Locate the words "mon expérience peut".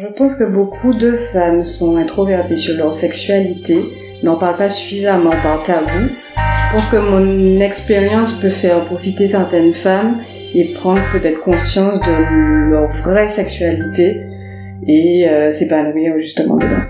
6.96-8.48